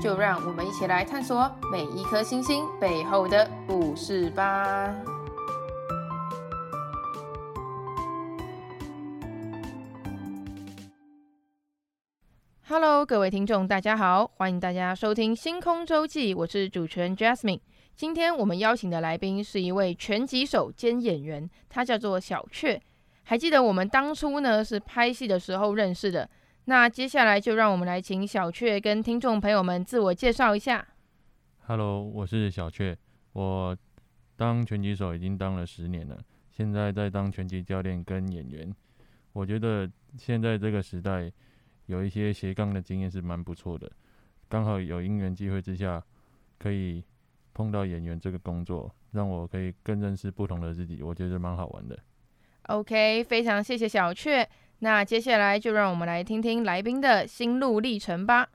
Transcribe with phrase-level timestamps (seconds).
[0.00, 4.94] 就让我们一起来探索每一颗星星背后的故事吧。
[12.68, 17.60] Hello，各位听众，大家好，欢迎大家收听《星空周记》，我是主持人 Jasmine。
[17.94, 22.80] 今天我们邀请的来宾是一位拳击手兼演员，他叫做小雀。
[23.22, 26.28] 还记得我们当初呢是拍戏的时候认识的。
[26.68, 30.84] 那接下来就让我们来请小雀跟听众朋友们自我介绍一下。
[31.64, 32.98] Hello，我是小雀，
[33.34, 33.76] 我
[34.34, 38.74] 当拳击手已经当了十年了，现在在当拳击教练跟演员。
[39.32, 41.30] 我觉得现在这个时代
[41.86, 43.88] 有一些斜杠的经验是蛮不错的，
[44.48, 46.02] 刚好有因缘机会之下
[46.58, 47.04] 可以
[47.54, 51.96] 碰到演员这个工作，让我可以更认识不同的自己，我觉得蛮好玩的。
[52.62, 54.48] OK，非常谢谢小雀。
[54.78, 58.48] 那接下来就让我们来听听来宾的心路历程吧。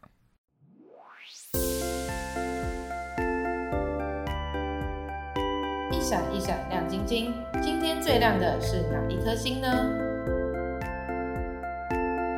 [5.92, 9.67] 一闪一闪亮晶晶，今天最亮的是哪一颗星呢？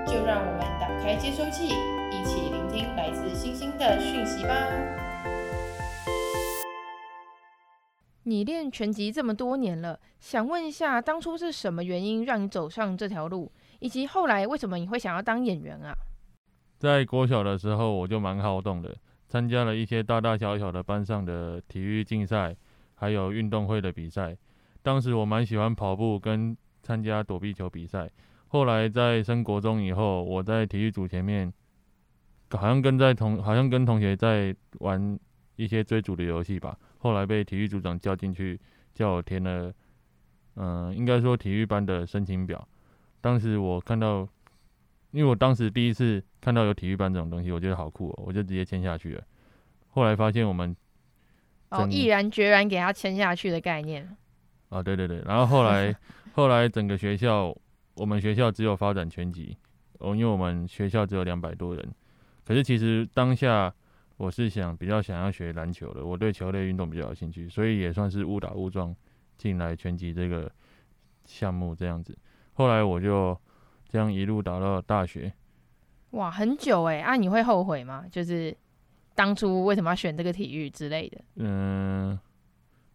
[0.05, 4.67] 就让我们打开接收器，一起聆听来自星星的讯息吧。
[8.23, 13.51] 你练拳击这么多年了，想问一下，当初是什么原因让你走上这条路？
[13.79, 15.93] 以及后来为什么你会想要当演员啊？
[16.79, 18.95] 在国小的时候，我就蛮好动的，
[19.27, 22.55] 参加了一些大大小小的班上的体育竞赛，
[22.95, 24.37] 还有运动会的比赛。
[24.81, 28.09] 当时我蛮喜欢跑步跟参加躲避球比赛。
[28.47, 31.51] 后来在升国中以后，我在体育组前面，
[32.51, 35.19] 好像跟在同好像跟同学在玩
[35.55, 36.77] 一些追逐的游戏吧。
[37.03, 38.57] 后来被体育组长叫进去，
[38.93, 39.73] 叫我填了，
[40.55, 42.65] 嗯、呃，应该说体育班的申请表。
[43.19, 44.25] 当时我看到，
[45.11, 49.23] 因为我当时第一次看到有体育班这种东西，我觉得好酷哦，我就直接签下去了。
[49.89, 50.73] 后来发现我们
[51.71, 54.09] 哦，毅然决然给他签下去的概念。
[54.69, 55.93] 啊，对对对，然后后来
[56.31, 57.53] 后来整个学校，
[57.95, 59.57] 我们学校只有发展拳击，
[59.99, 61.85] 哦，因为我们学校只有两百多人。
[62.45, 63.75] 可是其实当下
[64.17, 68.95] 我是想比较想要学篮球的，我对球类运动比较有兴趣，所以也算是误打误撞
[69.37, 70.51] 进来拳击这个
[71.25, 72.17] 项目这样子。
[72.53, 73.37] 后来我就
[73.89, 75.33] 这样一路打到大学，
[76.11, 76.99] 哇，很久哎！
[76.99, 78.05] 啊，你会后悔吗？
[78.11, 78.55] 就是
[79.15, 81.19] 当初为什么要选这个体育之类的？
[81.35, 82.17] 嗯，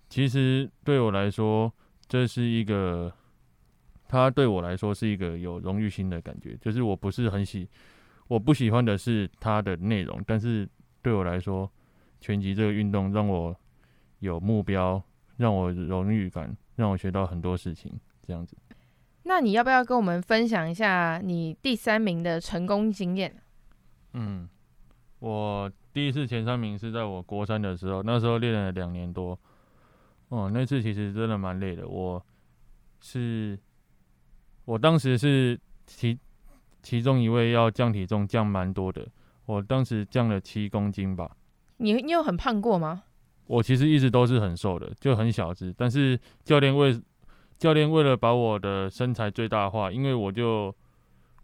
[0.09, 1.73] 其实对我来说，
[2.07, 3.13] 这是一个，
[4.07, 6.57] 他对我来说是一个有荣誉心的感觉。
[6.61, 7.69] 就是我不是很喜，
[8.29, 10.69] 我不喜欢的是它的内容，但是
[11.09, 11.71] 对我来说，
[12.21, 13.57] 拳击这个运动让我
[14.19, 15.03] 有目标，
[15.39, 17.91] 让我荣誉感，让我学到很多事情，
[18.27, 18.55] 这样子。
[19.23, 23.35] 那你要不要跟我们分享一下你第三名的成功经验？
[24.13, 24.47] 嗯，
[25.21, 29.39] 我第一次前三名是在我国三的时候，那时候练了两年多。
[30.29, 31.89] 哦，那次其实真的蛮累的。
[31.89, 32.23] 我
[33.01, 33.59] 是，
[34.67, 36.19] 我当时是其
[36.83, 39.09] 其中一位要降体重降蛮多的，
[39.49, 41.35] 我当时降了七公斤吧。
[41.79, 43.05] 你你有很胖过吗？
[43.47, 47.01] 我其实一直都是很瘦的，就很小只，但是教练为
[47.57, 50.75] 教练为了把我的身材最大化，因为我就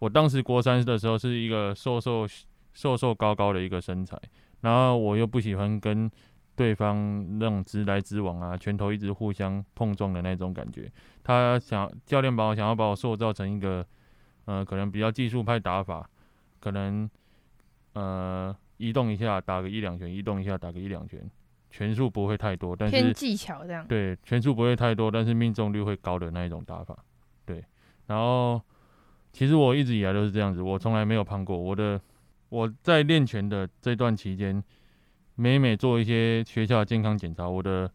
[0.00, 2.26] 我当时国三的时候是一个瘦瘦
[2.74, 4.20] 瘦瘦高高的一个身材，
[4.60, 6.10] 然后我又不喜欢跟
[6.54, 10.92] 对方那种直来直往啊，拳头一直互相碰撞的那种感觉。
[11.22, 13.86] 他想教练把我想要把我塑造成一个
[14.44, 16.06] 呃可能比较技术派打法，
[16.60, 17.08] 可能
[17.94, 21.28] 呃移动一下打个一两拳，移动一下打个一两拳。
[21.70, 23.84] 拳数不会太多，但是偏技巧这样。
[23.88, 26.96] 对，拳数不会太多，但是命中率会高的那一种打法。
[27.44, 27.64] 对，
[28.06, 28.62] 然后
[29.32, 31.58] 其实我一直以来都是这样子，我从来没有胖过。
[31.58, 32.00] 我的
[32.48, 34.62] 我在练拳的这段期间，
[35.34, 37.90] 每每做一些学校的健康检查，我的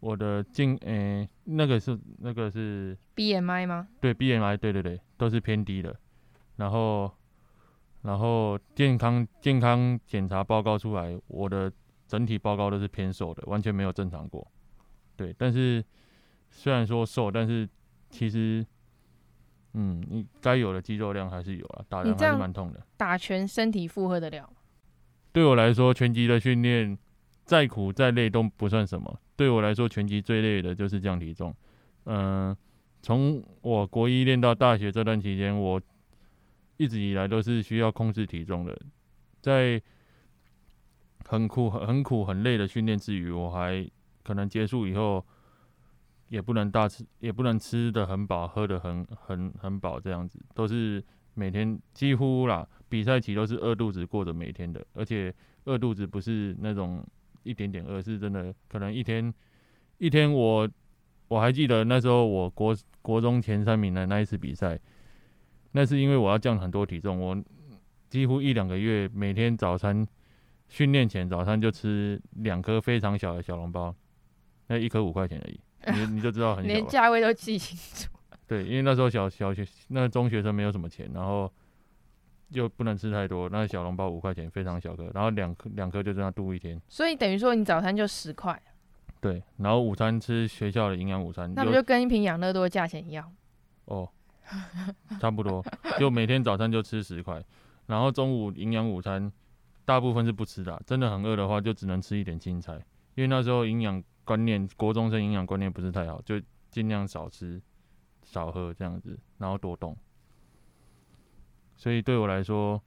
[0.00, 3.86] 我的健诶、欸、那个是那个是 BMI 吗？
[4.00, 5.94] 对，BMI 对对对，都是偏低的。
[6.56, 7.12] 然后
[8.02, 11.72] 然后健康健康检查报告出来，我的。
[12.10, 14.44] 整体报告都是偏瘦的，完全没有正常过。
[15.14, 15.80] 对，但是
[16.50, 17.68] 虽然说瘦，但是
[18.08, 18.66] 其实，
[19.74, 22.84] 嗯，你该有的肌肉量还是有啊，打人还是蛮痛的。
[22.96, 24.52] 打拳身体负荷得了？
[25.30, 26.98] 对我来说，拳击的训练
[27.44, 29.20] 再苦再累都不算什么。
[29.36, 31.54] 对我来说，拳击最累的就是降体重。
[32.06, 32.58] 嗯、呃，
[33.02, 35.80] 从我国一练到大学这段期间，我
[36.80, 38.74] 一直以来都是需要控制体重的。
[39.42, 39.78] 在
[41.28, 43.86] 很苦、很苦、很累的训练之余，我还
[44.22, 45.22] 可能结束以后
[46.28, 51.04] 也不能大吃，也不能吃的很饱，喝的很很很饱，这样子都是
[51.34, 55.34] 每天几乎啦，比赛期都是饿肚子过着每天的，而且
[55.64, 57.06] 饿肚子不是那种
[57.42, 59.32] 一点点饿，是真的可能一天
[59.98, 60.66] 一天我
[61.28, 64.80] 我还记得那时候我国国中前三名的那一次比赛，
[65.72, 67.36] 那是因为我要降很多体重，我
[68.08, 70.06] 几乎一两个月每天早餐。
[70.72, 73.92] 训练前早餐就吃两颗非常小的小笼包，
[74.68, 75.60] 那一颗五块钱而已，
[75.98, 76.72] 你你就知道很小。
[76.72, 78.08] 连价位都记清楚。
[78.46, 81.52] 对，因为那时候小小学那中学生没有什么钱，然后
[82.50, 86.80] 又不能吃太多，那小笼包五块钱非常小颗，然后两颗两颗就这样度一天。
[86.86, 88.56] 所以等于说你早餐就十块。
[89.20, 93.28] 对，然后午餐吃学校的营养午餐，那不就跟一瓶养乐多的价钱一样？
[93.86, 94.08] 哦，
[95.20, 95.64] 差不多，
[95.98, 97.44] 就每天早餐就吃十块，
[97.86, 99.32] 然后中午营养午餐。
[99.86, 102.74] 大部分是不吃的，真的很饿的话，就只能吃一点青菜。
[103.16, 107.60] 因为那时候营养观念，国中生营养观念不是太好，就尽量少吃、
[108.22, 109.96] 少喝这样子，然后多动。
[111.74, 112.80] 所以对我来说，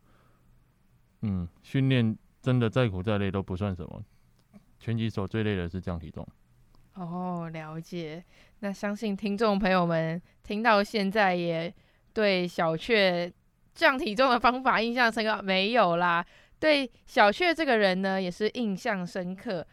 [1.24, 4.01] 嗯，训练真的再苦再累都不算什么。
[4.80, 6.25] 拳击手最累的是降体重。
[6.95, 8.24] 哦，了解。
[8.60, 11.74] 那相信听众朋友们听到现在也
[12.13, 13.31] 对小雀
[13.74, 16.25] 降体重的方法印象深刻没有啦？
[16.60, 19.66] 对小雀这个人呢，也是印象深刻，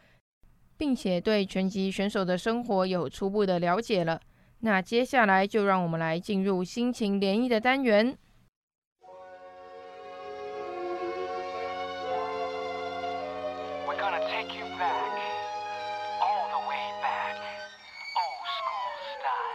[0.76, 4.20] 并且对拳击选手的生活有初步的了解了。
[4.60, 8.16] 那接下来就让我们来进入心情涟漪的单元。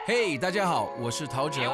[0.08, 1.74] 嘿，大家好，我是陶喆。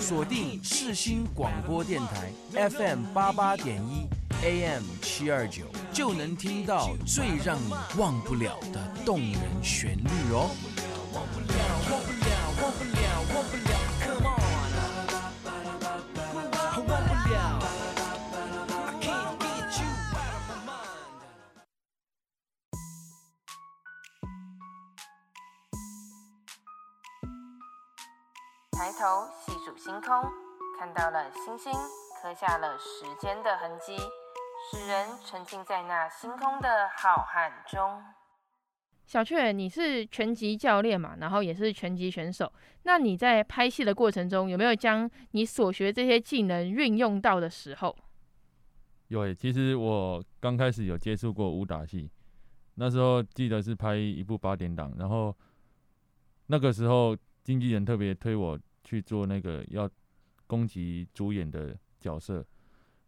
[0.00, 4.08] 锁定世新广播电台 FM 八八点一
[4.44, 10.50] AM 七二九，就能听到最让你忘不了的动人旋律哦。
[28.76, 30.10] 抬头细数星空，
[30.78, 31.72] 看到了星星，
[32.20, 33.96] 刻下了时间的痕迹，
[34.70, 38.04] 使人沉浸在那星空的浩瀚中。
[39.06, 41.16] 小雀，你是拳击教练嘛？
[41.18, 42.52] 然后也是拳击选手。
[42.82, 47.96] 那你在拍戏的过程中，有没有将你所学这些技能运用到的时候？
[49.08, 52.10] 有诶、欸，其实我刚开始有接触过武打戏，
[52.74, 55.34] 那时候记得是拍一部八点档，然后
[56.48, 57.16] 那个时候。
[57.46, 59.90] 经纪人特别推我去做那个要
[60.46, 62.46] 攻击主演的角色，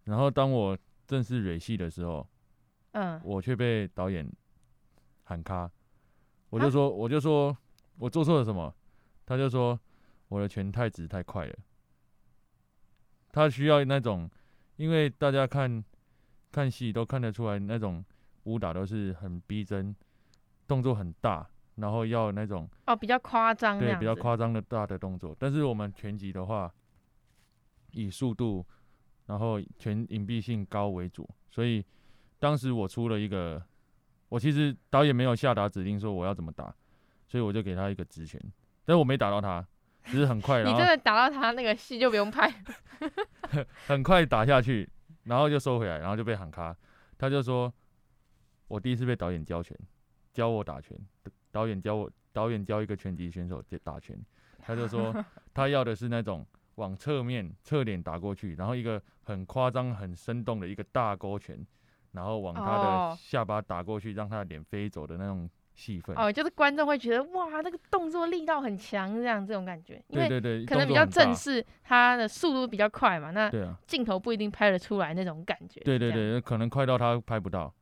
[0.02, 0.76] 然后当我
[1.06, 2.28] 正式蕊戏的时候，
[2.90, 4.28] 嗯，我却被导演
[5.22, 5.70] 喊卡，
[6.50, 7.56] 我就说，我就说
[7.96, 8.74] 我做错了什么，
[9.24, 9.78] 他就说
[10.26, 11.56] 我的拳太直太快了，
[13.30, 14.28] 他需要那种，
[14.74, 15.84] 因为大家看
[16.50, 18.04] 看戏都看得出来，那种
[18.42, 19.94] 武打都是很逼真，
[20.66, 21.48] 动作很大。
[21.78, 25.34] 然后要那种哦，比较夸张，对，比较夸张的大的动作。
[25.38, 26.72] 但是我们拳击的话，
[27.92, 28.66] 以速度，
[29.26, 31.28] 然后全隐蔽性高为主。
[31.50, 31.84] 所以
[32.38, 33.62] 当时我出了一个，
[34.28, 36.74] 我其实导演没有下达指令说我要怎么打，
[37.26, 38.40] 所以我就给他一个直拳，
[38.84, 39.66] 但是我没打到他，
[40.04, 40.62] 只是很快。
[40.66, 42.52] 你真的打到他，那个戏就不用拍。
[43.86, 44.88] 很快打下去，
[45.24, 46.76] 然后就收回来，然后就被喊卡。
[47.16, 47.72] 他就说，
[48.66, 49.76] 我第一次被导演教拳，
[50.32, 50.98] 教我打拳。
[51.50, 54.18] 导演教我，导演教一个拳击选手打拳，
[54.60, 55.14] 他就说
[55.54, 61.58] 他要的是那种往侧面侧脸打过去，然后一个很夸张、很生动的一个大勾拳，
[62.12, 66.16] 然后往他的下巴打过去，让他的脸飞走的那种戏份。
[66.16, 70.02] 哦，就是观众会觉得哇，那个动作力道很强，这样这种感觉。
[70.08, 73.50] 对对对，可能比较正式，他的速度比较快嘛，那
[73.86, 75.80] 镜头不一定拍得出来那种感觉。
[75.80, 77.72] 对对对，可能快到他拍不到。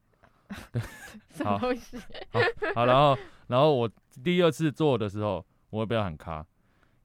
[1.31, 1.97] 什么东西？
[2.31, 2.41] 好，
[2.75, 3.17] 好，然后。
[3.49, 3.89] 然后我
[4.25, 6.45] 第二次做的时候，我会不要喊卡，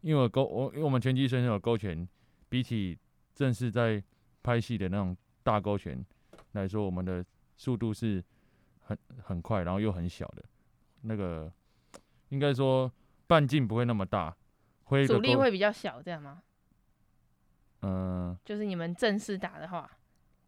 [0.01, 2.10] 因为我勾我因为我们拳击选手勾拳，
[2.50, 2.98] 比起
[3.36, 4.03] 正式在
[4.41, 6.03] 拍戏的那种大勾拳
[6.53, 7.24] 来说，我们的
[7.57, 8.24] 速度是
[8.79, 10.43] 很很快，然后又很小的，
[11.01, 11.53] 那个
[12.29, 12.91] 应该说
[13.27, 14.36] 半径不会那么大，
[14.86, 16.41] 会阻力会比较小，这样吗？
[17.81, 19.88] 嗯、嗯，就是你们正式打的话，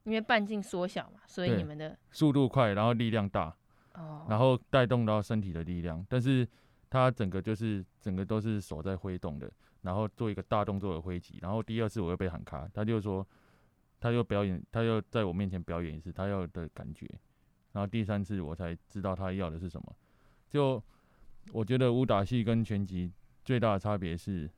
[0.03, 3.55] 因为半径缩小嘛，所以你们的速度快，然后力量大，
[3.93, 6.47] 哦，然后带动到身体的力量，但是
[6.89, 13.25] 它整个就是整个都是手在挥动的，然后做一个大动作的挥击，然后第二次我又被喊卡，他就说
[13.99, 17.07] 他又表演，他又在我面前表演一次他要的感觉，
[17.71, 19.95] 然后第三次我才知道他要的是什么。
[20.49, 20.83] 就
[21.51, 23.11] 我觉得武打戏跟拳击
[23.43, 24.49] 最大的差别是，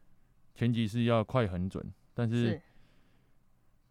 [0.55, 2.61] 拳击是要快很准，但是，是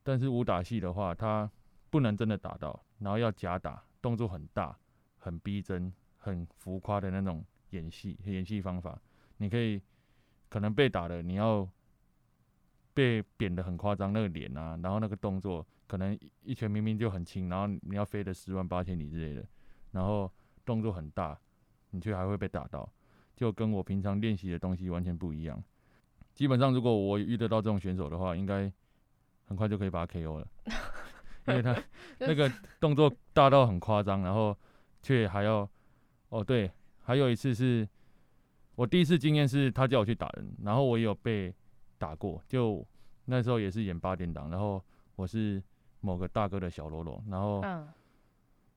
[0.05, 1.51] 但是武打戏的话，它
[1.91, 4.79] 不能真的打到，然后要假打，动作很大、
[5.19, 9.01] 很逼真、很浮夸的那种演戏演戏方法。
[9.39, 9.83] 你可以
[10.49, 11.69] 可能被打的，你要
[12.93, 19.45] 被扁的很夸张，那个脸啊，然后那个动作，可能一拳明明就很轻，然后你要飞的十万八千里之类的，
[19.91, 20.31] 然后
[20.65, 21.37] 动作很大，
[21.91, 22.89] 你却还会被打到，
[23.35, 25.65] 就跟我平常练习的东西完全不一样。
[26.35, 28.71] 基本上，如果我遇得到这种选手的话，应该
[29.47, 30.49] 很快就可以把他 KO 了，
[31.49, 31.77] 因为他
[32.21, 34.57] 那个动作大到很夸张，然后
[35.03, 35.69] 却还要
[36.29, 36.71] 哦对，
[37.01, 37.89] 还有一次是
[38.75, 41.55] 我第一次经验是他叫我去打人，然后我也有被
[41.99, 42.87] 打过，就
[43.27, 44.83] 那时候也是演八点档，然后
[45.17, 45.63] 我是
[46.01, 47.63] 某个大哥的小喽啰，然后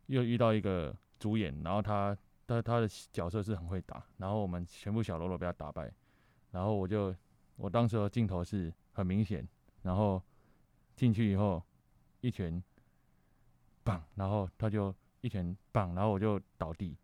[0.08, 5.92] 又遇到一个主演，然后他他他的角色是很会打，然后我们全部小喽啰被他打败，
[6.52, 7.16] 然后我就。
[7.60, 9.44] 我当时的镜头是很明显，
[9.82, 10.22] 然后
[10.98, 11.64] 进去以后
[12.20, 12.62] 一拳，
[13.84, 16.98] 棒，然后他就一拳棒，然后我就倒地，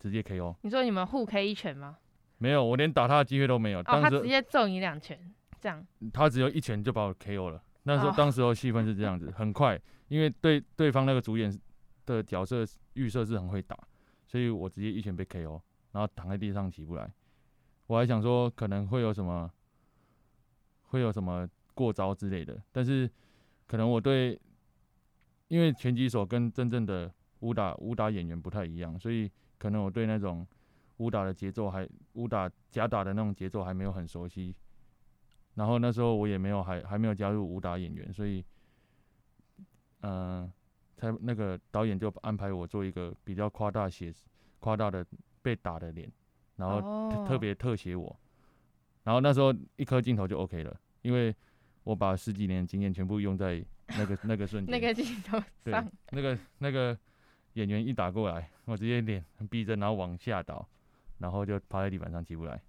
[0.00, 0.56] 直接 KO。
[0.62, 1.98] 你说你们互 K 一拳吗？
[2.38, 3.80] 没有，我连打他的机会都没有。
[3.80, 5.86] 哦，当时他直接揍你两拳，这样。
[6.12, 7.62] 他只有一拳就把我 KO 了。
[7.84, 11.56] 那时候，哦，当时候气氛是这样子，很快，因为对对方那个主演
[12.06, 13.78] 的角色预设是很会打，
[14.26, 15.60] 所以我直接一拳被 KO，
[15.92, 17.12] 然后躺在地上起不来。
[17.86, 19.50] 我还想说可能会有什么，
[20.84, 23.10] 会有什么过招之类的，但是
[23.66, 24.40] 可能我对，
[25.48, 30.46] 因为拳击手跟真正的武打武打演员不太一样，所以可能我对那种
[30.98, 34.54] 武打的节奏还武打假打的那种节奏还没有很熟悉。
[35.54, 38.44] 然后那时候我也没有还还没有加入武打演员，所以，
[40.00, 40.52] 嗯、呃，
[40.96, 44.12] 才那个导演就安排我做一个比较夸大写
[44.58, 45.06] 夸大的
[45.42, 46.10] 被打的脸。
[46.56, 48.16] 然后特特别特写我，
[49.02, 51.34] 然后那时候一颗镜头就 OK 了，因为
[51.84, 56.98] 我把十几年的经验全部用在那个那个瞬间， 那个镜头上，那个那个
[57.54, 60.66] 演员一打过来，我直接脸很逼真，然后往下倒，
[61.18, 62.60] 然后就趴在地板上起不来，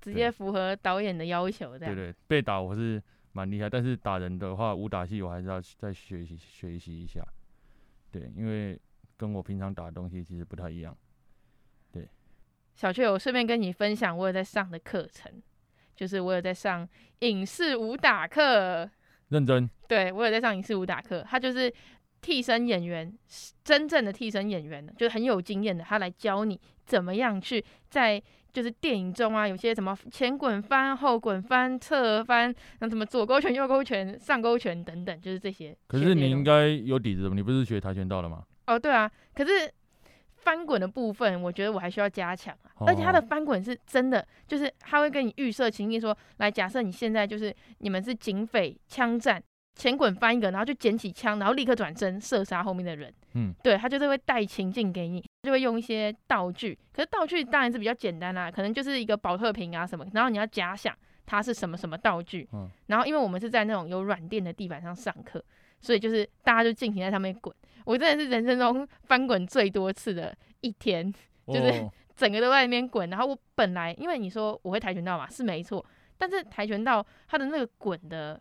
[0.00, 1.94] 直接符合导演的要求，这样。
[1.94, 7.22] 对对，被打我是蛮厉害，但是打人的话，武打戏我还是要再学习学习一下，
[8.10, 8.80] 对，因为
[9.16, 10.96] 跟我平常打的东西其实不太一样。
[12.72, 15.30] 小雀，我顺便跟你分享，我有在上的课程，
[16.00, 16.88] 就是我有在上
[17.18, 18.88] 影视武打课。
[19.28, 19.68] 认真？
[19.86, 21.70] 对，我有在上影视武打课，他就是
[22.22, 23.12] 替身演员，
[23.62, 35.76] 真正的替身演员，就是很有经验的，他来教你怎么样去在就是电影中啊，有些什么前滚翻、后滚翻、侧翻，那什么左勾拳、右勾拳、上勾拳等等，就是这些。
[35.86, 38.42] 可是你应该有底子，你不是学跆拳道的吗？
[38.68, 39.70] 哦，对啊，可是。
[40.42, 49.42] 翻滚的部分，我觉得我还需要加强啊，而且他的翻滚是真的，就是他会跟你预设情境说，来，假设你现在就是你们是警匪枪战，
[49.74, 53.12] 前滚翻一个，然后就捡起枪，然后立刻转身射杀后面的人。
[53.34, 60.92] 嗯，对，他就是会带情境给你，就会用一些道具，可是道具当然是比较简单啦，可能就是一个保特瓶啊什么，然后你要假想
[61.26, 62.48] 它是什么什么道具。
[62.52, 65.42] 嗯，然后因为我们是在那种有软垫的地板上上课，
[65.80, 67.54] 所以就是大家就尽情在上面滚。
[67.84, 71.12] 我真的是人生中翻滚最多次的一天，
[71.46, 73.08] 就是 整个都在那边滚。
[73.10, 75.84] 然后我本来因为你说我会跆拳道嘛，是没错，
[76.18, 78.40] 但是跆拳道它的那个滚的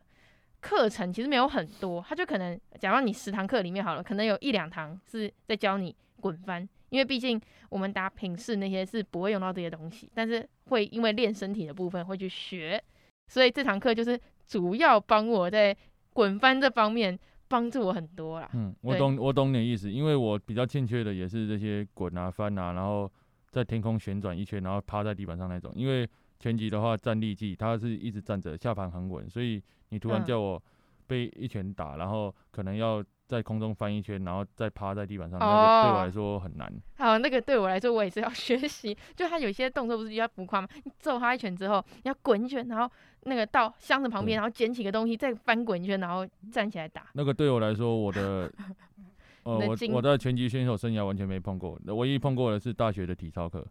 [0.60, 12.84] 课程其实没有很多，它就可能假如你十堂课里面好了，可能有一两堂是在教你滚翻，因为毕竟我们打品试那些是不会用到这些东西，但是会因为练身体的部分会去学，
[13.30, 15.76] 所以这堂课就是主要帮我在
[16.20, 17.18] 滚翻这方面。
[17.52, 18.48] 帮助我很多啦。
[18.54, 23.12] 嗯，我懂，我懂你的意思，因为我比较欠缺的也是这些滚啊、翻啊，然后
[23.50, 25.74] 在天空旋转一圈，然后趴在地板上那种。
[25.76, 26.08] 因为
[26.40, 29.60] 拳击的话，站立技，它是一直站着，下盘很稳，所以
[29.90, 30.62] 你突然叫我
[31.10, 33.04] 被一拳打，然后可能要。
[33.30, 36.68] 在空中翻一圈，然后再趴在地板上，那个对我来说很难。
[36.98, 38.98] 好，那个对我来说，我也是要学习。
[39.16, 40.68] 就他有些动作不是比较浮夸吗？
[40.84, 42.92] 你揍他一拳之后，你要滚一圈，然后
[43.26, 47.06] 那个到箱子旁边，然后捡起个东西，再翻滚一圈，然后站起来打。
[47.14, 48.52] 那个对我来说，我的，
[49.46, 53.64] 呃，我我在拳击选手生涯完全没碰过，唯一碰过的是大学的体操课。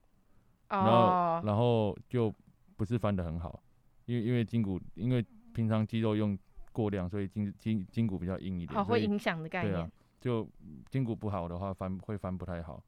[0.69, 2.33] 然后，然后就
[2.77, 3.61] 不是翻得很好，
[4.05, 6.39] 因为因为筋骨，因为平常肌肉用
[6.79, 8.73] 过量，所以筋筋筋骨比较硬一点。
[8.73, 9.73] 好，会影响的概念。
[9.73, 10.49] 对啊，就
[10.89, 12.81] 筋骨不好的话，翻会翻不太好。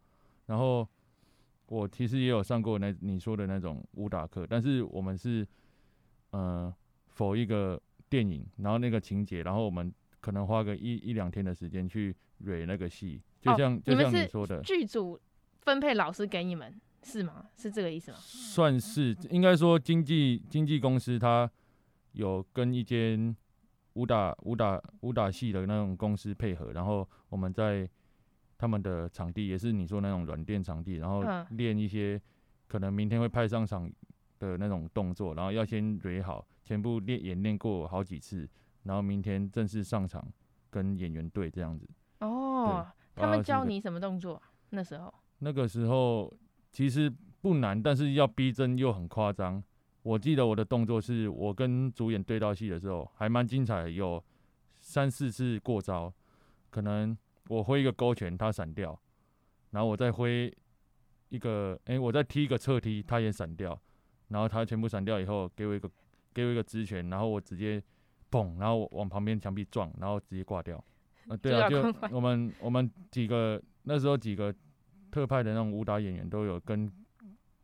[0.47, 0.87] 然后
[1.67, 5.45] 我其实也有上过那你说的那种武打课，但是我们是
[6.31, 6.73] 呃
[7.17, 15.19] ，for 一个电影，然后那个情节，然后我们可能花个一一两天的时间去蕊那个戏，就像、哦、就像你说的，剧组
[15.63, 17.47] 分配老师给你们是吗？
[17.57, 18.19] 是这个意思吗？
[18.21, 21.51] 算是，应该说经纪经纪公司他
[22.13, 23.35] 有跟一间
[24.01, 27.87] 武打武打武打戏的那种公司配合，然后我们在
[28.57, 32.19] 他们的场地，也是你说那种软垫场地，然后练一些
[32.67, 33.91] 可能明天会派上场
[34.39, 38.49] 的那种动作，然后要先蕊好，全部练演练过好几次，
[38.85, 40.27] 然后明天正式上场
[40.71, 41.87] 跟演员对这样子。
[42.21, 44.41] 哦，他们教你什么动作？
[44.71, 45.13] 那时候？
[45.41, 46.33] 那个时候
[46.71, 49.63] 其实不难，但是要逼真又很夸张。
[50.03, 54.23] 我记得我的动作是我跟主演对到戏的时候，还蛮精彩的，有
[54.79, 56.13] 三四次过招。
[56.71, 57.17] 可能
[57.49, 58.99] 我挥一个勾拳，他闪掉，
[59.73, 60.51] 然后我再挥
[61.29, 63.79] 一个，哎、欸，我再踢一个侧踢，他也闪掉，
[64.29, 65.91] 然后他全部闪掉以后，给我一个
[66.33, 67.83] 给我一个直拳，然后我直接
[68.31, 70.83] 砰，然后我往旁边墙壁撞，然后直接挂掉。
[71.29, 74.55] 呃，对啊，就我们我们几个那时候几个
[75.11, 76.91] 特派的那种武打演员都有跟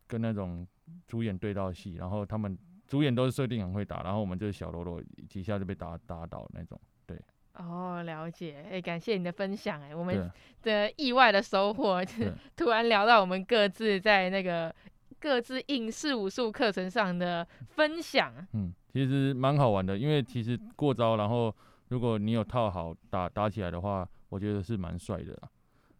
[0.05, 0.67] 跟那种。
[1.07, 6.79] 主演对到戏，然后他们主演都是设定很会打，然后我们就是小喽啰几下就被打打倒那种。
[7.05, 7.19] 对，
[7.53, 14.73] 哦，了解，哎，感谢你的分享，哎，我们的意外的收获，就是 突然聊到我们各自在那个
[15.19, 18.33] 各自影视武术课程上的分享。
[18.53, 21.53] 嗯，其实蛮好玩的，因为其实过招，然后
[21.89, 25.37] 如果你有套好打打起来的话，我觉得是蛮帅的，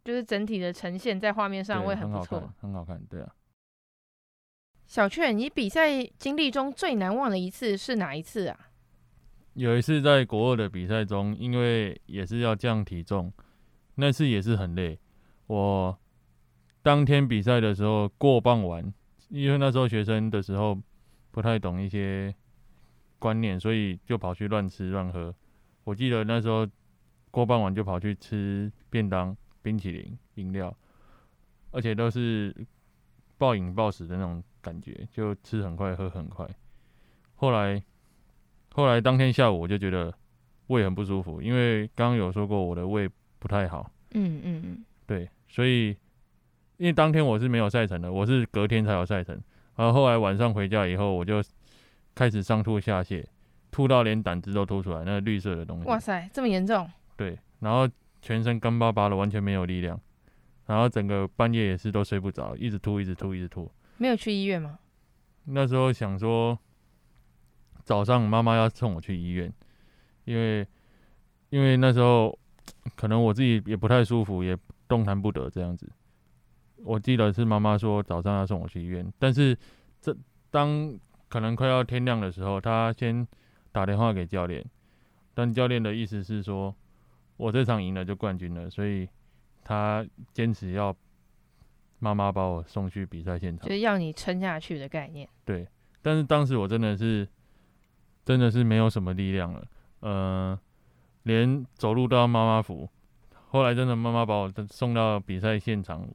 [0.04, 3.34] 就是整体的呈现在画面上会很不错，很好看，很好看，对啊。
[4.88, 8.58] 小雀，你比赛经历中最难忘的一次是哪一次啊？
[9.54, 13.32] 有一次在国二的比赛中，因为也是要降体重，
[13.96, 14.98] 那次也是很累。
[15.48, 16.00] 我
[16.82, 18.94] 当天比赛的时候过磅完，
[19.28, 20.82] 因为那时候学生的时候
[21.32, 22.34] 不太懂一些
[23.20, 25.36] 观念，所以就跑去乱吃乱喝。
[25.84, 26.66] 我记得那时候
[27.30, 30.74] 过磅完就跑去吃便当、冰淇淋、饮料，
[31.72, 32.56] 而且都是
[33.38, 34.42] 暴饮暴食的那种。
[34.68, 36.46] 感觉就吃很快，喝很快。
[37.36, 37.82] 后来，
[38.74, 40.14] 后来当天下午我就觉得
[40.68, 43.90] 胃很不舒服，因为刚刚有说过我的胃不太好。
[44.12, 45.90] 嗯嗯嗯，对，所以
[46.76, 49.40] 因为当天我是没有赛程的，我是隔天才有赛程。
[49.78, 51.42] 然后后来晚上回家以后，我就
[52.14, 53.24] 开始上吐下泻，
[53.72, 55.88] 吐到连胆汁都吐出来，那个绿色的东西。
[55.88, 56.90] 哇塞，这么严重？
[57.16, 57.88] 对，然后
[58.22, 59.98] 全身干巴巴的，完全没有力量，
[60.66, 63.72] 然后整个半夜也是都睡不着，一直吐，一直吐，一直吐。
[63.98, 64.80] 没有去医院吗？
[65.46, 66.58] 那时候想说，
[67.84, 69.52] 早上妈妈要送我去医院，
[70.26, 70.68] 因为
[71.50, 72.38] 因为那时候
[72.96, 74.58] 可能我自己也不太舒服，也
[74.88, 75.90] 动弹不得这样子。
[76.84, 79.58] 我记得是妈妈说早上要送我去医院，但是
[80.02, 80.16] 这
[80.52, 80.94] 当
[81.28, 83.28] 可能快要天亮的时候，她先
[83.72, 84.64] 打电话给教练，
[85.34, 86.76] 但教练的意思是说
[87.38, 89.08] 我这场赢了就冠军了，所以
[89.64, 90.96] 他坚持要。
[92.00, 95.28] 妈妈把我送去比赛现场，就是要你撑下去的概念。
[95.46, 95.68] 对，
[96.02, 97.28] 但是当时我真的是，
[98.24, 99.68] 真的是没有什么力量了，
[100.02, 100.60] 呃，
[101.24, 102.88] 连走路都要妈妈扶。
[103.50, 106.08] 后来真的妈妈把我送到比赛现场，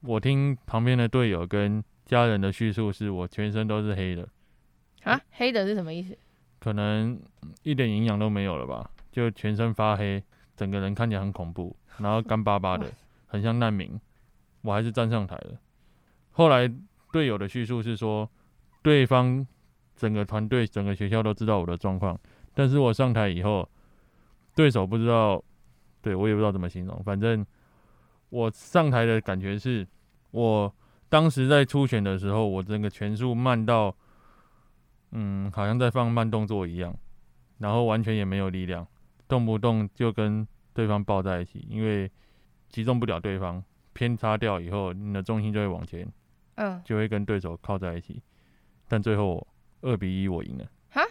[0.00, 4.26] 我听旁边的队友跟家人的叙述，是我全身都是黑的。
[5.04, 6.16] 啊，黑的是什么意思？
[6.58, 7.20] 可能
[7.62, 10.20] 一点营养都没有了吧，就全身发黑，
[10.56, 12.90] 整个人看起来很恐怖，然后干巴巴的，
[13.26, 14.00] 很像难民。
[14.68, 15.58] 我还是站上台了。
[16.32, 16.70] 后来
[17.10, 18.30] 队友的叙述是说，
[18.82, 19.46] 对方
[19.96, 22.20] 整个团队、整个学校都知道我的状况，
[22.52, 23.66] 但是我上台以后，
[24.54, 25.42] 对手不知道，
[26.02, 27.02] 对我也不知道怎么形容。
[27.02, 27.44] 反正
[28.28, 29.88] 我上台的感觉是，
[30.32, 30.70] 我
[31.08, 33.96] 当时在初选的时候，我整个拳速慢到，
[35.12, 36.94] 嗯，好像在放慢动作一样，
[37.56, 38.86] 然后完全也没有力量，
[39.26, 42.10] 动不动就跟对方抱在一起，因为
[42.68, 43.64] 击中不了对方。
[43.98, 46.08] 偏差掉以后，你的重心就会往前，
[46.54, 48.22] 嗯，就会跟对手靠在一起。
[48.86, 49.44] 但最后
[49.80, 50.64] 二比一我赢了。
[50.90, 51.02] 哈，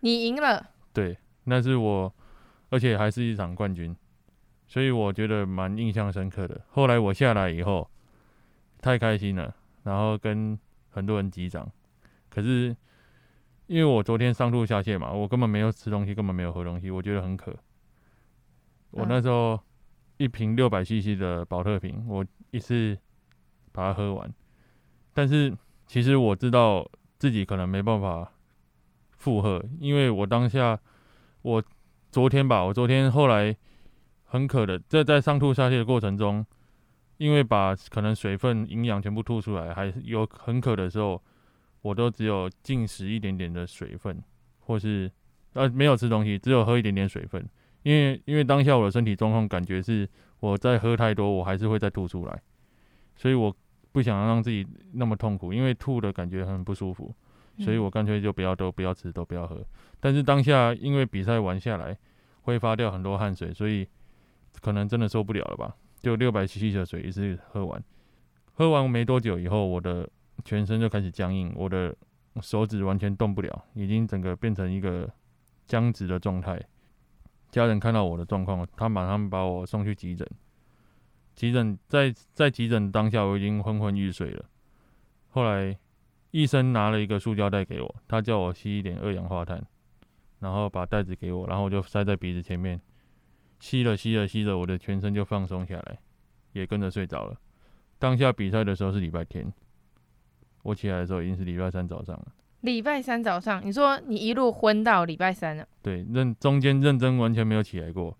[0.00, 0.70] 你赢了？
[0.94, 1.14] 对，
[1.44, 2.10] 那是我，
[2.70, 3.94] 而且还是一场冠军，
[4.66, 6.58] 所以我觉得蛮印象深刻的。
[6.70, 7.86] 后来我下来以后，
[8.80, 11.70] 太开心了，然后跟很多人击掌。
[12.30, 12.74] 可是
[13.66, 17.54] 因为我昨天上吐下泻嘛，我根本没有吃东西，根本没有喝东西，我觉得很渴。
[18.92, 19.60] 我那时候。
[20.22, 22.96] 一瓶六百 CC 的宝特瓶，我一次
[23.72, 24.32] 把它喝完。
[25.12, 25.52] 但是
[25.84, 28.32] 其实我知道自己可能没办法
[29.18, 30.78] 负荷，因为我当下
[31.42, 31.60] 我
[32.12, 33.56] 昨天吧，我昨天后来
[34.24, 36.46] 很渴的，在在上吐下泻的过程中，
[37.16, 41.20] 因为把可能水分、营养全部吐出来，还有很渴的时候，
[41.80, 44.22] 我都只有进食一点点的水分，
[44.60, 45.10] 或是
[45.54, 47.44] 呃没有吃东西，只有喝一点点水分。
[47.82, 50.08] 因为因为当下我的身体状况感觉是
[50.40, 52.42] 我在喝太多，我还是会再吐出来，
[53.16, 53.54] 所以我
[53.90, 57.14] 不想让自己那么痛苦，因为吐的感觉很不舒服，
[57.58, 59.64] 所以我干脆就不要都不要吃都不要喝。
[60.00, 61.96] 但是当下因为比赛玩下来
[62.42, 63.86] 挥发掉很多汗水，所以
[64.60, 65.76] 可能真的受不了了吧？
[66.00, 67.82] 就六百 CC 的水一次喝完，
[68.54, 70.08] 喝完没多久以后，我的
[70.44, 71.94] 全身就开始僵硬，我的
[72.40, 75.08] 手指完全动不了，已经整个变成一个
[75.66, 76.60] 僵直的状态。
[77.52, 80.26] 家人看到我的状况，他马上把我送去急诊。
[81.34, 84.44] 急诊在在急诊当下，我已经昏昏欲睡了。
[85.28, 85.78] 后来
[86.30, 89.62] 医生拿了一个塑胶袋给我，他叫我吸一点二氧化碳，
[90.40, 92.80] 然后把袋子给我，然后我就塞在鼻子前面，
[93.60, 95.98] 吸了吸了吸着，我的全身就放松下来，
[96.52, 97.38] 也跟着睡着了。
[97.98, 99.52] 当下比赛的时候是礼拜天，
[100.62, 102.32] 我起来的时候已经是礼拜三早上了。
[102.62, 105.66] 礼拜三早上，你说你一路昏到礼拜三了？
[105.82, 108.16] 对，认中间认真完全没有起来过，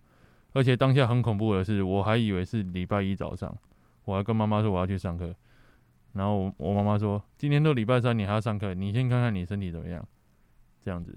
[0.52, 3.56] 而且当下很恐怖的是，我还以为是礼拜一早上，
[4.04, 5.34] 我还跟妈妈说我要去上课，
[6.14, 10.06] 然后我我妈妈说今天都礼拜三，你还要上课，你先看看你身体怎么样，
[10.84, 11.16] 这样子。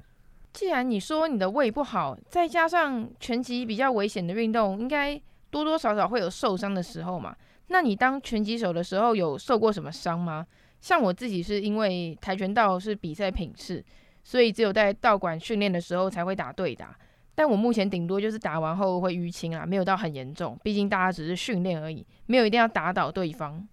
[0.54, 7.36] 既然你说你的胃不好，再加上拳击比较危险的运动，应该多多少少会有受伤的时候嘛？
[7.68, 10.46] 那你当拳击手的时候有受过什么伤吗？
[10.86, 13.84] 像我自己是因为跆拳道是比赛品质，
[14.24, 16.96] 所以只有在道馆训练的时候才会打对打。
[17.34, 20.56] 但我目前顶多就是打完后会淤青啊，没有到很严重。
[20.64, 23.68] 毕竟大家只是训练而已，没有一定要打倒对方。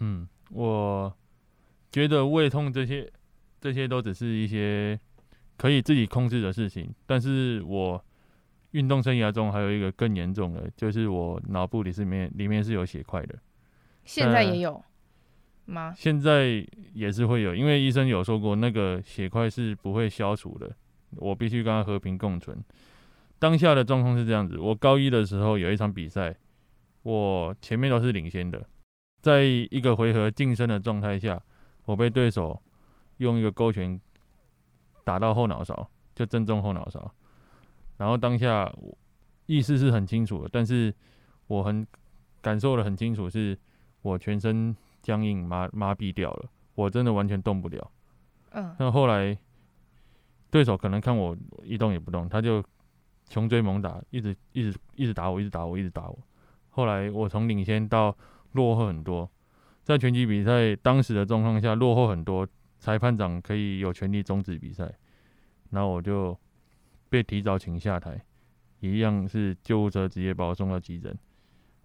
[0.00, 1.16] 嗯，我
[1.92, 3.08] 觉得胃痛这些
[3.60, 4.98] 这些都只是一些
[5.56, 6.92] 可以自己控制的事情。
[7.06, 8.04] 但是我
[8.72, 13.38] 运动生涯中还有一个更严重的，就是我脑部里是里面里面是有血块的。
[14.04, 14.82] 现在也有。
[15.94, 20.68] 现在也是会有，因为医生有说过，那个血块是不会消除的，
[21.16, 22.58] 我必须跟他和平共存。
[23.38, 26.34] 当下的状况是这样子：我高一的时候有一场比赛，
[27.02, 28.66] 我前面都是领先的，
[29.22, 31.40] 在一个回合晋升的状态下，
[31.84, 32.60] 我被对手
[33.18, 34.00] 用一个勾拳
[35.04, 37.14] 打到后脑勺，就正中后脑勺。
[37.96, 38.70] 然后当下
[39.46, 40.92] 意识是很清楚的，但是
[41.46, 41.86] 我很
[42.40, 43.56] 感受的很清楚，是
[44.02, 44.74] 我全身。
[45.02, 47.90] 僵硬麻麻痹掉了，我真的完全动不了。
[48.52, 49.36] 嗯，那后来
[50.50, 52.62] 对手可能看我一动也不动，他就
[53.28, 56.18] 穷追猛打，一直一直一直打我，一直打我，一直打我。
[56.70, 58.16] 后来我从领先到
[58.52, 59.30] 落后很多，
[59.82, 62.46] 在拳击比赛当时的状况下落后很多，
[62.78, 64.92] 裁判长可以有权利终止比赛，
[65.70, 66.36] 然后我就
[67.08, 68.20] 被提早请下台，
[68.80, 71.16] 一样是救护车直接把我送到急诊。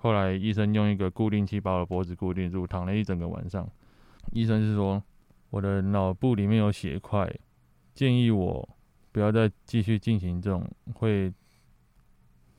[0.05, 3.67] 后来医生用一个固定器把我脖子固定住，躺了一整个晚上。
[4.33, 5.01] 医生是说
[5.49, 7.27] 我的脑部里面有血块，
[7.95, 8.69] 建议我
[9.11, 10.63] 不要再继续进行这种
[10.93, 11.33] 会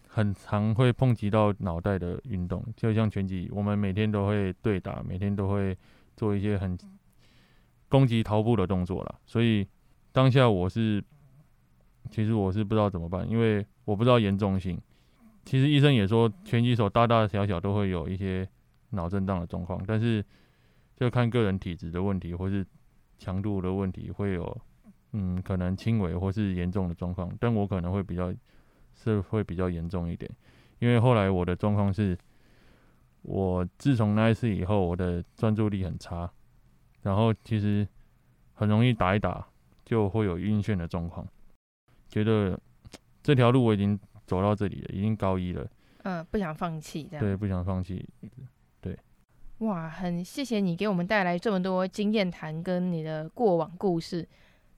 [0.09, 5.79] 很常会碰击到脑袋的运动，就像拳击，我们每天都会对打，每天都会
[6.17, 6.77] 做一些很
[7.89, 9.21] 攻击头部的动作了。
[9.25, 9.65] 所以
[10.11, 11.01] 当下我是
[12.11, 14.77] 其实我是不知道怎么办，因为我不知道严重性。
[15.47, 18.47] 其实医生也说，拳击手大大小小都会有一些
[18.91, 20.23] 脑震荡的状况，但是
[20.97, 22.67] 就看个人体质的问题，或是
[23.17, 24.61] 强度的问题，会有
[25.13, 27.33] 嗯可能轻微或是严重的状况。
[27.39, 28.35] 但我可能会比较
[28.93, 30.29] 是会比较严重一点，
[30.81, 32.19] 因为后来我的状况是，
[33.23, 36.29] 我自从那一次以后，我的专注力很差，
[37.03, 37.87] 然后其实
[38.53, 39.47] 很容易打一打
[39.85, 41.25] 就会有晕眩的状况，
[42.09, 42.59] 觉得
[43.23, 43.97] 这条路我已经。
[44.27, 45.67] 走到这里了，已经高一了。
[46.03, 47.25] 嗯，不想放弃，这样。
[47.25, 48.05] 对，不想放弃。
[48.81, 48.97] 对。
[49.59, 54.29] 哇，很谢谢你给我们带来这么多经验谈跟你的过往故事。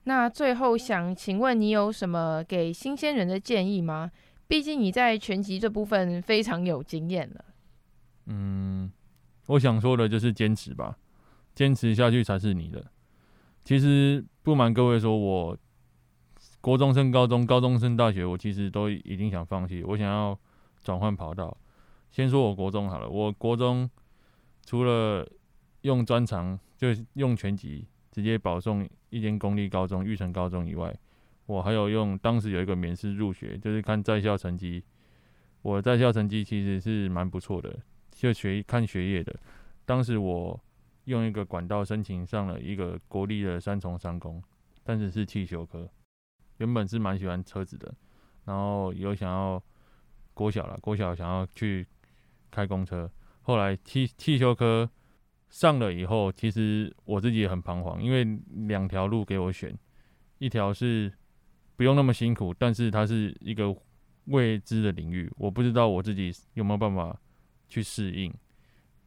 [0.04, 4.10] 那最后想请问你有什么给新鲜人的建议吗？
[4.46, 7.44] 毕竟你在拳击这部分非常有经验了。
[8.26, 8.90] 嗯，
[9.48, 10.96] 我想说的就是坚持吧，
[11.54, 12.82] 坚持下去才是你的。
[13.64, 15.56] 其实不瞒各位说，我。
[16.60, 19.82] 国中升高中，高中升大学，我其实都已经想放弃。
[19.84, 20.38] 我想要
[20.82, 21.56] 转换跑道。
[22.10, 23.88] 先说我国中好了，我国中
[24.64, 25.26] 除了
[25.82, 30.94] 用专长，就用拳击直接保送一间公立高中玉成高中以外，
[31.46, 34.82] 我还有用当时有一个免试入学，就是看在校成绩。
[35.62, 37.78] 我在校成绩其实是蛮不错的，
[38.10, 39.34] 就学看学业的。
[39.84, 40.58] 当时我
[41.04, 44.42] 用一个管道申请上了一个国立的三重三工，
[44.82, 45.88] 但是是汽修科。
[46.58, 47.92] 原本是蛮喜欢车子的，
[48.44, 49.62] 然后有想要
[50.34, 51.86] 国小了，国小想要去
[52.50, 53.10] 开公车，
[53.42, 54.88] 后来汽汽修科
[55.48, 58.24] 上了以后，其实我自己也很彷徨，因为
[58.66, 59.76] 两条路给我选，
[60.38, 61.12] 一条是
[61.76, 63.74] 不用那么辛苦，但是它是一个
[64.26, 67.18] 未知的领域，我不知道我自己有没有办法
[67.68, 68.30] 去适应；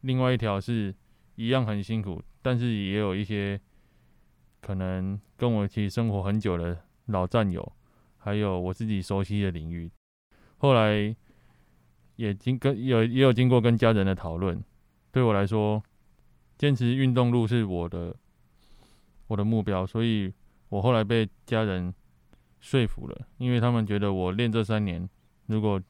[0.00, 0.94] 另外一条是
[1.36, 3.60] 一样很辛苦，但是也有一些
[4.60, 6.82] 可能跟我一起生活很久的
[7.12, 7.72] 老战友。
[8.24, 9.90] 还有我自己熟悉的领域，
[10.58, 11.12] 后来
[12.14, 14.62] 也经跟有也有经过跟家人的讨论，
[15.10, 15.82] 对我来说，
[16.56, 18.14] 坚持运动路是我的
[19.26, 20.32] 我的目标，所以
[20.68, 21.92] 我后来被家人
[22.60, 25.10] 说服了，因为他们觉得我练这三年，
[25.46, 25.82] 如果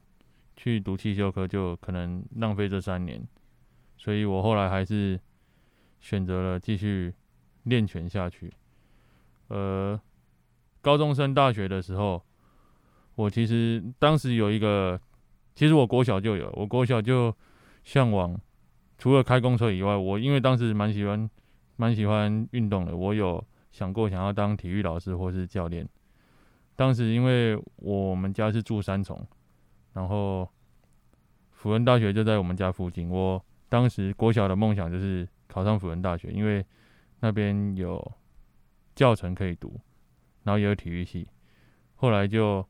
[0.57, 3.23] 去读汽修科就可能浪费这三年，
[3.95, 5.21] 所以我后来还是
[5.99, 7.13] 选择了继续
[7.65, 8.51] 练拳下去，
[9.49, 10.01] 呃。
[10.83, 12.21] 高中升大学的时候，
[13.15, 14.99] 我其实当时有一个，
[15.55, 17.33] 其实我国小就有，我国小就
[17.85, 18.37] 向往，
[18.97, 21.29] 除了开公车以外，我因为当时蛮喜欢
[21.77, 23.41] 蛮喜欢运动的，我有
[23.71, 25.87] 想过想要当体育老师或是教练。
[26.75, 29.25] 当时因为我们家是住三重，
[29.93, 30.49] 然后
[31.51, 36.65] 辅仁大学就在我们家附近，我当时国小的梦想就是考上辅仁大学，因为
[37.21, 38.11] 那边有
[38.95, 39.79] 教程可以读。
[40.43, 41.27] 然后也有体育系，
[41.95, 42.65] 后来就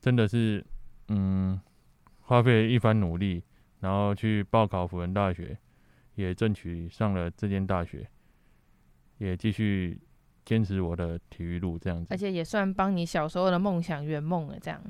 [0.00, 0.64] 真的是，
[1.08, 1.60] 嗯，
[2.20, 3.42] 花费一番努力，
[3.80, 5.56] 然后去报考辅仁大学，
[6.14, 8.08] 也争取上了这间大学，
[9.18, 10.00] 也继续
[10.44, 12.06] 坚持我的体育路这样子。
[12.10, 14.82] 而且也算帮你小时候的梦想圆梦了，这样。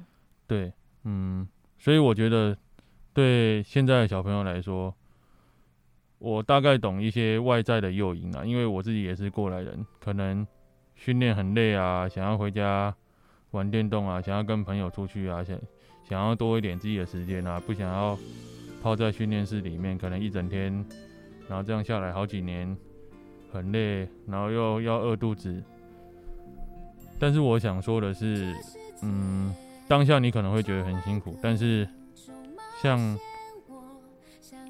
[0.47, 2.57] 对，嗯，所以我觉得
[3.13, 4.95] 对现在的小朋友来说，
[6.19, 10.47] 我大概懂一些外在的诱因啊，因为我自己也是过来人，可能。
[11.05, 12.95] 训练很累啊，想要回家
[13.51, 15.59] 玩电动啊，想要跟朋友出去啊，想
[16.09, 18.17] 想要多一点自己的时间啊，不想要
[18.81, 20.73] 泡在训练室里面，可能一整天，
[21.49, 22.77] 然后这样下来好几年，
[23.53, 25.61] 很累，然后又要饿肚子。
[27.19, 28.55] 但是我想说的是，
[29.03, 29.53] 嗯，
[29.88, 31.85] 当下你可能会觉得很辛苦，但是
[32.81, 33.19] 像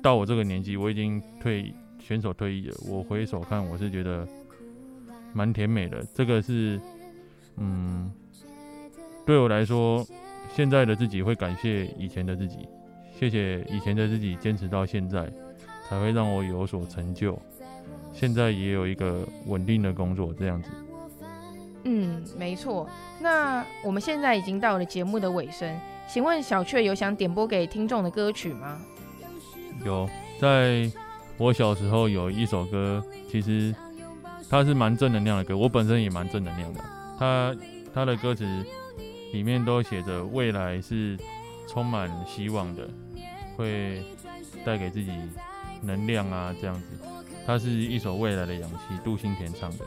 [0.01, 4.27] 到我这个年纪，我已经退选手退役了，我回首看，我是觉得。
[5.33, 6.81] 蛮甜美的，这个是，
[7.57, 8.11] 嗯，
[9.25, 10.07] 对我来说，
[10.55, 12.69] 现在的自己会感谢以前的自己，
[13.19, 15.31] 谢谢以前的自己坚持到现在，
[15.89, 17.39] 才会让我有所成就，
[18.13, 20.69] 现在也有一个稳定的工作，这样子。
[21.85, 22.89] 嗯，没错。
[23.21, 25.75] 那我们现在已经到了节目的尾声，
[26.07, 28.81] 请问小雀有想点播给听众的歌曲吗？
[29.85, 30.09] 有，
[30.41, 30.91] 在
[31.39, 33.75] 我小时候有一首歌，其实。
[34.53, 36.81] 它是蛮正能量的歌，我本身也蛮正能量的。
[37.19, 37.57] 它
[37.95, 38.45] 它的歌词
[39.33, 41.19] 里面都写着未来是
[41.67, 42.87] 充满希望的，
[43.57, 44.05] 会
[44.63, 45.11] 带给自己
[45.81, 46.87] 能量啊，这样子。
[47.47, 49.87] 它是一首未来的氧气，杜新田唱的。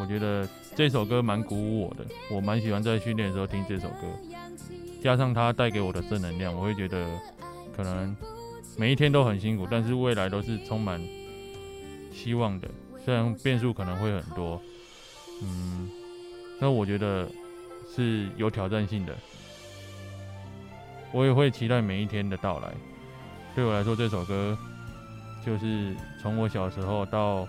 [0.00, 4.06] 我觉得这首歌蛮鼓舞我的，我蛮喜欢在训练的时候听这首歌，
[5.02, 7.06] 加上它带给我的正能量，我会觉得
[7.76, 8.16] 可能
[8.78, 10.98] 每一天都很辛苦，但是未来都是充满
[12.10, 12.66] 希望的。
[13.06, 14.60] 虽然变数可能会很多，
[15.40, 15.88] 嗯，
[16.60, 17.28] 那我觉得
[17.94, 19.14] 是有挑战性的。
[21.12, 22.74] 我也会期待每一天的到来。
[23.54, 24.58] 对我来说，这首歌
[25.46, 27.46] 就是从我小时候到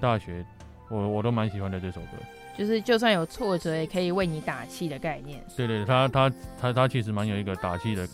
[0.00, 0.46] 大学，
[0.88, 2.10] 我我都蛮喜欢的这首歌。
[2.56, 5.44] 就是就算有挫折，也可以为你打气的概念。
[5.56, 8.08] 对对，它它它它其实蛮有一个打气的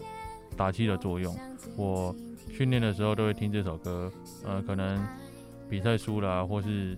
[0.57, 1.39] 打气的作用。
[1.77, 2.17] 我
[2.51, 4.11] 训练的时候都会听这首歌，
[4.47, 5.07] 呃，可能。
[5.69, 6.97] 比赛输了，或是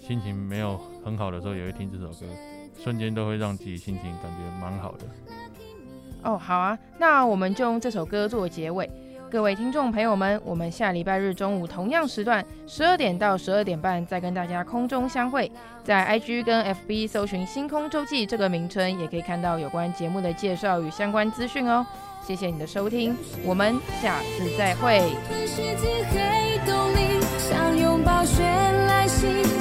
[0.00, 2.26] 心情没有很好的时候，也会听这首歌，
[2.82, 5.06] 瞬间都会让自己心情感觉蛮好的。
[6.22, 8.90] 哦，好啊，那我们就用这首歌做结尾。
[9.30, 15.50] 各位听众朋友们，我们下礼拜日中午同样时段，十二点到十二点半再跟大家空中相会。
[15.82, 21.84] 在 IG 跟 FB 搜寻“星空周记”这个名称，也可以看到有关节目的介绍与相关资讯哦。
[22.22, 25.02] 谢谢你的收听，我们下次再会。
[27.48, 28.40] 想拥抱绚
[28.86, 29.53] 烂星